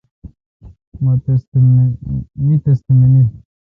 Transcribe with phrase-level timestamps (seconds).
[2.45, 3.27] می تس تھ مانیل۔